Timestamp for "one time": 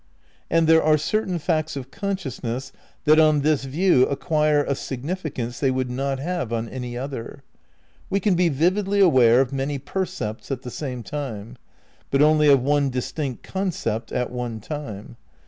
14.31-15.17